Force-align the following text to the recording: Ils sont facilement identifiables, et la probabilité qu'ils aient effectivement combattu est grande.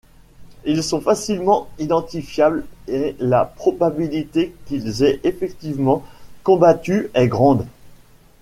Ils 0.65 0.81
sont 0.81 0.99
facilement 0.99 1.69
identifiables, 1.77 2.65
et 2.87 3.15
la 3.19 3.45
probabilité 3.45 4.55
qu'ils 4.65 5.03
aient 5.03 5.19
effectivement 5.23 6.03
combattu 6.43 7.09
est 7.13 7.27
grande. 7.27 7.67